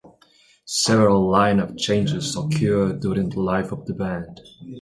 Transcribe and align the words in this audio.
Several 0.65 1.29
line-up 1.29 1.77
changes 1.77 2.35
occurred 2.35 3.01
during 3.01 3.29
the 3.29 3.39
life 3.41 3.71
of 3.71 3.85
the 3.85 3.93
band. 3.93 4.41